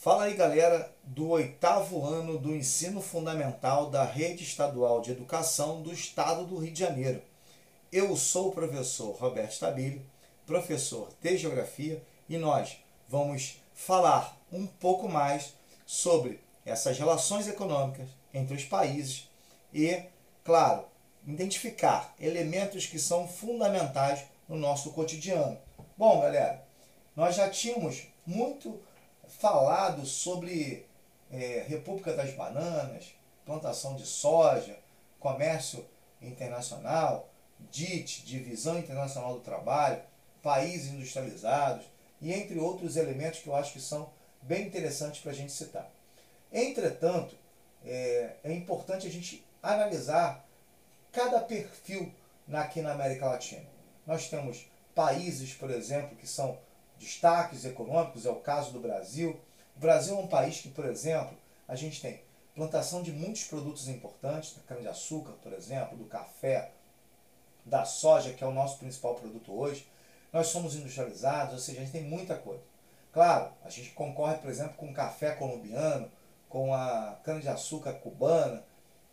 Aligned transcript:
Fala 0.00 0.26
aí, 0.26 0.34
galera, 0.34 0.94
do 1.02 1.30
oitavo 1.30 2.06
ano 2.06 2.38
do 2.38 2.54
ensino 2.54 3.02
fundamental 3.02 3.90
da 3.90 4.04
Rede 4.04 4.44
Estadual 4.44 5.00
de 5.00 5.10
Educação 5.10 5.82
do 5.82 5.92
Estado 5.92 6.44
do 6.44 6.56
Rio 6.56 6.72
de 6.72 6.78
Janeiro. 6.78 7.20
Eu 7.90 8.16
sou 8.16 8.46
o 8.46 8.52
professor 8.52 9.16
Roberto 9.16 9.54
Stabile, 9.54 10.06
professor 10.46 11.08
de 11.20 11.36
Geografia, 11.36 12.00
e 12.28 12.38
nós 12.38 12.76
vamos 13.08 13.60
falar 13.74 14.38
um 14.52 14.68
pouco 14.68 15.08
mais 15.08 15.52
sobre 15.84 16.38
essas 16.64 16.96
relações 16.96 17.48
econômicas 17.48 18.06
entre 18.32 18.54
os 18.54 18.62
países 18.62 19.28
e, 19.74 20.00
claro, 20.44 20.84
identificar 21.26 22.14
elementos 22.20 22.86
que 22.86 23.00
são 23.00 23.26
fundamentais 23.26 24.20
no 24.48 24.54
nosso 24.54 24.92
cotidiano. 24.92 25.58
Bom, 25.96 26.20
galera, 26.20 26.64
nós 27.16 27.34
já 27.34 27.50
tínhamos 27.50 28.06
muito 28.24 28.80
falado 29.28 30.04
sobre 30.06 30.86
é, 31.30 31.64
República 31.68 32.14
das 32.14 32.32
Bananas, 32.32 33.14
plantação 33.44 33.94
de 33.96 34.06
soja, 34.06 34.78
comércio 35.20 35.84
internacional, 36.20 37.28
DIT, 37.70 38.24
Divisão 38.24 38.78
Internacional 38.78 39.34
do 39.34 39.40
Trabalho, 39.40 40.00
países 40.42 40.92
industrializados 40.92 41.86
e 42.20 42.32
entre 42.32 42.58
outros 42.58 42.96
elementos 42.96 43.40
que 43.40 43.48
eu 43.48 43.54
acho 43.54 43.72
que 43.72 43.80
são 43.80 44.10
bem 44.42 44.66
interessantes 44.66 45.20
para 45.20 45.32
a 45.32 45.34
gente 45.34 45.52
citar. 45.52 45.90
Entretanto, 46.52 47.36
é, 47.84 48.36
é 48.44 48.52
importante 48.52 49.06
a 49.06 49.10
gente 49.10 49.44
analisar 49.62 50.44
cada 51.12 51.40
perfil 51.40 52.12
aqui 52.52 52.80
na 52.80 52.92
América 52.92 53.26
Latina. 53.26 53.66
Nós 54.06 54.28
temos 54.28 54.66
países, 54.94 55.52
por 55.52 55.70
exemplo, 55.70 56.16
que 56.16 56.26
são 56.26 56.58
destaques 56.98 57.64
econômicos, 57.64 58.26
é 58.26 58.30
o 58.30 58.36
caso 58.36 58.72
do 58.72 58.80
Brasil. 58.80 59.38
O 59.76 59.80
Brasil 59.80 60.16
é 60.16 60.18
um 60.18 60.26
país 60.26 60.60
que, 60.60 60.68
por 60.68 60.84
exemplo, 60.84 61.36
a 61.66 61.76
gente 61.76 62.00
tem 62.00 62.20
plantação 62.54 63.02
de 63.02 63.12
muitos 63.12 63.44
produtos 63.44 63.88
importantes, 63.88 64.56
da 64.56 64.62
cana-de-açúcar, 64.62 65.32
por 65.42 65.52
exemplo, 65.52 65.96
do 65.96 66.04
café, 66.06 66.72
da 67.64 67.84
soja, 67.84 68.32
que 68.32 68.42
é 68.42 68.46
o 68.46 68.52
nosso 68.52 68.78
principal 68.78 69.14
produto 69.14 69.52
hoje. 69.52 69.86
Nós 70.32 70.48
somos 70.48 70.74
industrializados, 70.74 71.54
ou 71.54 71.60
seja, 71.60 71.78
a 71.78 71.82
gente 71.82 71.92
tem 71.92 72.02
muita 72.02 72.34
coisa. 72.34 72.62
Claro, 73.12 73.52
a 73.64 73.70
gente 73.70 73.90
concorre, 73.90 74.38
por 74.38 74.50
exemplo, 74.50 74.74
com 74.76 74.90
o 74.90 74.94
café 74.94 75.32
colombiano, 75.32 76.10
com 76.48 76.74
a 76.74 77.16
cana-de-açúcar 77.24 77.94
cubana 77.94 78.64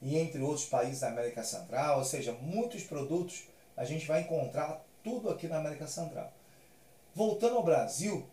e 0.01 0.17
entre 0.17 0.41
outros 0.41 0.65
países 0.65 1.01
da 1.01 1.09
América 1.09 1.43
Central, 1.43 1.99
ou 1.99 2.05
seja, 2.05 2.31
muitos 2.33 2.83
produtos 2.83 3.43
a 3.75 3.83
gente 3.83 4.05
vai 4.07 4.21
encontrar 4.21 4.81
tudo 5.03 5.29
aqui 5.29 5.47
na 5.47 5.57
América 5.57 5.87
Central. 5.87 6.31
Voltando 7.15 7.55
ao 7.55 7.63
Brasil, 7.63 8.27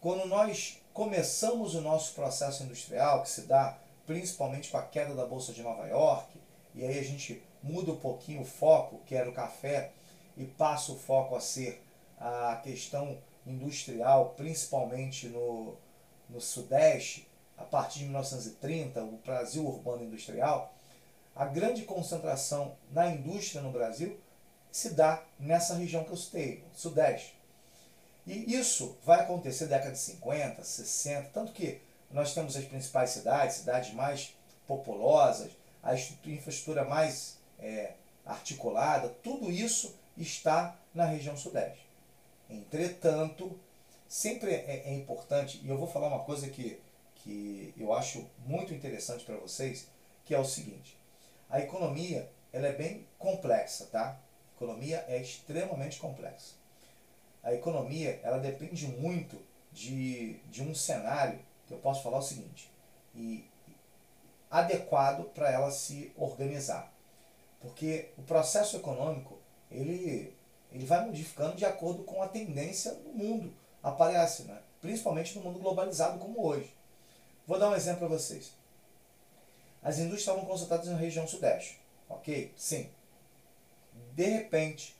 quando 0.00 0.26
nós 0.26 0.78
começamos 0.94 1.74
o 1.74 1.82
nosso 1.82 2.14
processo 2.14 2.62
industrial, 2.62 3.22
que 3.22 3.28
se 3.28 3.42
dá 3.42 3.76
principalmente 4.06 4.70
com 4.70 4.78
a 4.78 4.82
queda 4.82 5.14
da 5.14 5.26
Bolsa 5.26 5.52
de 5.52 5.62
Nova 5.62 5.86
York, 5.86 6.40
e 6.74 6.82
aí 6.82 6.98
a 6.98 7.04
gente 7.04 7.42
muda 7.62 7.92
um 7.92 7.96
pouquinho 7.96 8.40
o 8.40 8.46
foco, 8.46 9.02
que 9.04 9.14
era 9.14 9.28
o 9.28 9.34
café, 9.34 9.92
e 10.34 10.46
passa 10.46 10.92
o 10.92 10.98
foco 10.98 11.36
a 11.36 11.42
ser 11.42 11.84
a 12.18 12.58
questão 12.64 13.18
industrial, 13.46 14.32
principalmente 14.34 15.28
no, 15.28 15.76
no 16.30 16.40
Sudeste, 16.40 17.28
a 17.58 17.64
partir 17.64 17.98
de 17.98 18.04
1930, 18.06 19.04
o 19.04 19.18
Brasil 19.18 19.66
urbano 19.66 20.04
industrial, 20.04 20.72
a 21.36 21.44
grande 21.44 21.82
concentração 21.82 22.74
na 22.90 23.10
indústria 23.10 23.60
no 23.60 23.70
Brasil 23.70 24.18
se 24.72 24.94
dá 24.94 25.22
nessa 25.38 25.74
região 25.74 26.02
que 26.02 26.12
eu 26.12 26.16
citei, 26.16 26.64
Sudeste. 26.72 27.39
E 28.30 28.54
isso 28.54 28.96
vai 29.04 29.22
acontecer 29.22 29.64
na 29.64 29.70
década 29.70 29.90
de 29.90 29.98
50, 29.98 30.62
60, 30.62 31.30
tanto 31.30 31.50
que 31.50 31.80
nós 32.12 32.32
temos 32.32 32.56
as 32.56 32.64
principais 32.64 33.10
cidades, 33.10 33.56
cidades 33.56 33.92
mais 33.92 34.36
populosas, 34.68 35.50
a 35.82 35.96
infraestrutura 35.96 36.84
mais 36.84 37.38
é, 37.58 37.94
articulada, 38.24 39.08
tudo 39.24 39.50
isso 39.50 39.96
está 40.16 40.78
na 40.94 41.06
região 41.06 41.36
sudeste. 41.36 41.84
Entretanto, 42.48 43.58
sempre 44.06 44.52
é, 44.52 44.84
é 44.86 44.94
importante, 44.94 45.60
e 45.64 45.68
eu 45.68 45.76
vou 45.76 45.88
falar 45.88 46.06
uma 46.06 46.22
coisa 46.22 46.48
que, 46.48 46.80
que 47.16 47.74
eu 47.76 47.92
acho 47.92 48.24
muito 48.46 48.72
interessante 48.72 49.24
para 49.24 49.38
vocês, 49.38 49.88
que 50.24 50.36
é 50.36 50.38
o 50.38 50.44
seguinte, 50.44 50.96
a 51.48 51.58
economia 51.58 52.30
ela 52.52 52.68
é 52.68 52.72
bem 52.72 53.08
complexa, 53.18 53.86
tá? 53.86 54.10
A 54.10 54.54
economia 54.54 55.04
é 55.08 55.20
extremamente 55.20 55.98
complexa 55.98 56.59
a 57.42 57.54
economia 57.54 58.20
ela 58.22 58.38
depende 58.38 58.86
muito 58.86 59.40
de, 59.72 60.34
de 60.50 60.62
um 60.62 60.74
cenário 60.74 61.38
que 61.66 61.74
eu 61.74 61.78
posso 61.78 62.02
falar 62.02 62.18
o 62.18 62.22
seguinte, 62.22 62.70
e 63.14 63.44
adequado 64.50 65.24
para 65.32 65.50
ela 65.50 65.70
se 65.70 66.12
organizar. 66.16 66.92
Porque 67.60 68.10
o 68.18 68.22
processo 68.22 68.76
econômico 68.76 69.38
ele, 69.70 70.34
ele 70.72 70.84
vai 70.84 71.04
modificando 71.04 71.56
de 71.56 71.64
acordo 71.64 72.02
com 72.02 72.22
a 72.22 72.28
tendência 72.28 72.92
do 72.94 73.10
mundo 73.10 73.54
aparece, 73.82 74.42
né? 74.44 74.60
principalmente 74.80 75.36
no 75.36 75.44
mundo 75.44 75.60
globalizado 75.60 76.18
como 76.18 76.44
hoje. 76.44 76.74
Vou 77.46 77.58
dar 77.58 77.70
um 77.70 77.74
exemplo 77.74 78.00
para 78.00 78.16
vocês. 78.16 78.52
As 79.82 79.98
indústrias 79.98 80.20
estavam 80.20 80.44
concentradas 80.44 80.88
na 80.88 80.96
região 80.96 81.26
sudeste, 81.26 81.80
ok? 82.08 82.52
Sim. 82.56 82.90
De 84.12 84.24
repente, 84.24 84.96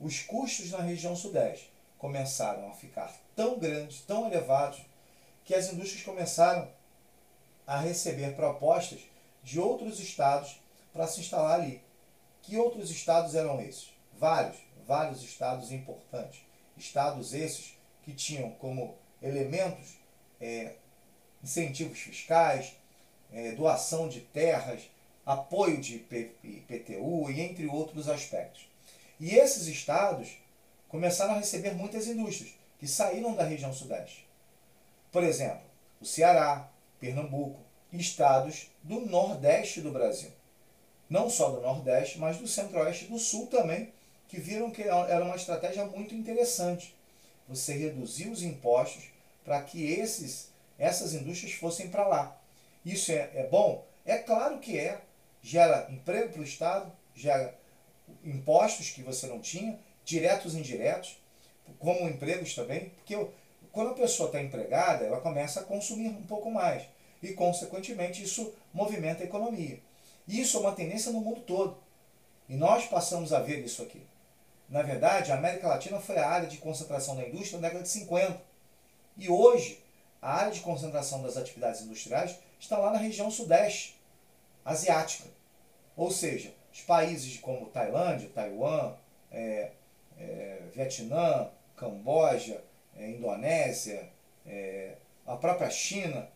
os 0.00 0.20
custos 0.22 0.70
na 0.70 0.80
região 0.80 1.14
sudeste 1.14 1.70
começaram 1.98 2.68
a 2.68 2.74
ficar 2.74 3.12
tão 3.34 3.58
grandes, 3.58 4.00
tão 4.02 4.26
elevados, 4.26 4.80
que 5.44 5.54
as 5.54 5.72
indústrias 5.72 6.04
começaram 6.04 6.68
a 7.66 7.78
receber 7.80 8.34
propostas 8.34 9.00
de 9.42 9.60
outros 9.60 10.00
estados 10.00 10.60
para 10.92 11.06
se 11.06 11.20
instalar 11.20 11.60
ali. 11.60 11.82
Que 12.42 12.56
outros 12.56 12.90
estados 12.90 13.34
eram 13.34 13.60
esses? 13.60 13.90
Vários, 14.18 14.56
vários 14.86 15.22
estados 15.22 15.72
importantes. 15.72 16.40
Estados 16.76 17.32
esses 17.34 17.74
que 18.04 18.12
tinham 18.12 18.50
como 18.52 18.96
elementos 19.20 19.96
é, 20.40 20.74
incentivos 21.42 21.98
fiscais, 21.98 22.76
é, 23.32 23.52
doação 23.52 24.08
de 24.08 24.20
terras, 24.20 24.82
apoio 25.24 25.80
de 25.80 25.96
IPTU 25.96 27.30
e 27.30 27.40
entre 27.40 27.66
outros 27.66 28.08
aspectos. 28.08 28.68
E 29.18 29.34
esses 29.34 29.66
estados 29.66 30.36
começaram 30.88 31.34
a 31.34 31.38
receber 31.38 31.74
muitas 31.74 32.06
indústrias 32.06 32.54
que 32.78 32.86
saíram 32.86 33.34
da 33.34 33.44
região 33.44 33.72
sudeste. 33.72 34.26
Por 35.10 35.22
exemplo, 35.24 35.62
o 36.00 36.04
Ceará, 36.04 36.68
Pernambuco 37.00 37.66
estados 37.92 38.70
do 38.82 39.00
nordeste 39.00 39.80
do 39.80 39.90
Brasil. 39.90 40.30
Não 41.08 41.30
só 41.30 41.50
do 41.50 41.60
nordeste, 41.60 42.18
mas 42.18 42.38
do 42.38 42.48
centro-oeste 42.48 43.04
e 43.04 43.08
do 43.08 43.18
sul 43.18 43.46
também, 43.46 43.92
que 44.28 44.40
viram 44.40 44.70
que 44.70 44.82
era 44.82 45.24
uma 45.24 45.36
estratégia 45.36 45.84
muito 45.84 46.14
interessante. 46.14 46.94
Você 47.48 47.74
reduzir 47.74 48.28
os 48.28 48.42
impostos 48.42 49.04
para 49.44 49.62
que 49.62 49.84
esses, 49.92 50.50
essas 50.78 51.14
indústrias 51.14 51.54
fossem 51.54 51.88
para 51.88 52.06
lá. 52.06 52.36
Isso 52.84 53.12
é, 53.12 53.30
é 53.34 53.46
bom? 53.48 53.86
É 54.04 54.18
claro 54.18 54.58
que 54.58 54.78
é. 54.78 55.00
Gera 55.42 55.86
emprego 55.90 56.32
para 56.32 56.40
o 56.40 56.44
Estado, 56.44 56.92
gera 57.14 57.56
impostos 58.24 58.90
que 58.90 59.02
você 59.02 59.28
não 59.28 59.40
tinha, 59.40 59.78
diretos 60.06 60.54
e 60.54 60.58
indiretos, 60.58 61.18
como 61.78 62.08
empregos 62.08 62.54
também, 62.54 62.90
porque 62.90 63.26
quando 63.72 63.90
a 63.90 63.94
pessoa 63.94 64.28
está 64.28 64.40
empregada, 64.40 65.04
ela 65.04 65.20
começa 65.20 65.60
a 65.60 65.64
consumir 65.64 66.08
um 66.08 66.22
pouco 66.22 66.50
mais 66.50 66.84
e, 67.22 67.32
consequentemente, 67.34 68.22
isso 68.22 68.54
movimenta 68.72 69.22
a 69.22 69.26
economia. 69.26 69.78
Isso 70.26 70.56
é 70.56 70.60
uma 70.60 70.72
tendência 70.72 71.12
no 71.12 71.20
mundo 71.20 71.40
todo. 71.40 71.76
E 72.48 72.54
nós 72.54 72.86
passamos 72.86 73.32
a 73.32 73.40
ver 73.40 73.58
isso 73.64 73.82
aqui. 73.82 74.00
Na 74.68 74.82
verdade, 74.82 75.30
a 75.30 75.36
América 75.36 75.68
Latina 75.68 76.00
foi 76.00 76.16
a 76.16 76.28
área 76.28 76.48
de 76.48 76.58
concentração 76.58 77.16
da 77.16 77.28
indústria 77.28 77.60
na 77.60 77.68
década 77.68 77.82
de 77.82 77.90
50. 77.90 78.40
E 79.16 79.28
hoje, 79.28 79.82
a 80.22 80.34
área 80.34 80.52
de 80.52 80.60
concentração 80.60 81.22
das 81.22 81.36
atividades 81.36 81.82
industriais 81.82 82.38
está 82.58 82.78
lá 82.78 82.92
na 82.92 82.98
região 82.98 83.30
sudeste 83.30 83.96
asiática. 84.64 85.28
Ou 85.96 86.10
seja, 86.10 86.52
os 86.72 86.80
países 86.80 87.38
como 87.38 87.66
Tailândia, 87.66 88.30
Taiwan, 88.34 88.94
é, 89.30 89.70
Vietnã, 90.76 91.50
Camboja, 91.76 92.62
é, 92.96 93.10
Indonésia, 93.10 94.08
é, 94.46 94.94
a 95.26 95.36
própria 95.36 95.70
China, 95.70 96.28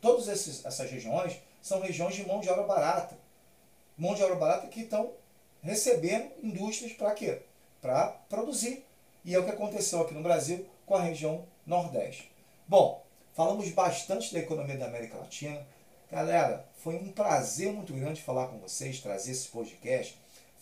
todas 0.00 0.28
essas 0.28 0.90
regiões 0.90 1.40
são 1.62 1.80
regiões 1.80 2.14
de 2.14 2.26
mão 2.26 2.40
de 2.40 2.50
obra 2.50 2.64
barata. 2.64 3.16
Mão 3.96 4.14
de 4.14 4.22
obra 4.22 4.36
barata 4.36 4.66
que 4.66 4.80
estão 4.80 5.12
recebendo 5.62 6.30
indústrias 6.42 6.92
para 6.92 7.14
quê? 7.14 7.40
Para 7.80 8.08
produzir. 8.28 8.84
E 9.24 9.34
é 9.34 9.38
o 9.38 9.44
que 9.44 9.50
aconteceu 9.50 10.02
aqui 10.02 10.12
no 10.12 10.22
Brasil 10.22 10.68
com 10.84 10.94
a 10.94 11.02
região 11.02 11.46
Nordeste. 11.64 12.30
Bom, 12.68 13.02
falamos 13.34 13.70
bastante 13.70 14.34
da 14.34 14.40
economia 14.40 14.76
da 14.76 14.86
América 14.86 15.16
Latina. 15.16 15.66
Galera, 16.10 16.66
foi 16.76 16.96
um 16.96 17.10
prazer 17.10 17.72
muito 17.72 17.94
grande 17.94 18.20
falar 18.20 18.48
com 18.48 18.58
vocês, 18.58 19.00
trazer 19.00 19.32
esse 19.32 19.48
podcast 19.48 20.16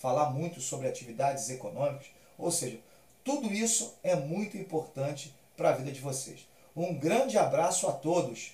falar 0.04 0.28
muito 0.28 0.60
sobre 0.60 0.86
atividades 0.86 1.48
econômicas, 1.48 2.08
ou 2.38 2.50
seja, 2.50 2.78
tudo 3.22 3.52
isso 3.52 3.94
é 4.02 4.14
muito 4.14 4.56
importante 4.56 5.34
para 5.56 5.70
a 5.70 5.72
vida 5.72 5.90
de 5.90 6.00
vocês. 6.00 6.46
Um 6.76 6.94
grande 6.94 7.38
abraço 7.38 7.88
a 7.88 7.92
todos. 7.92 8.52